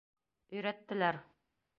[0.55, 1.21] Өйрәттеләр.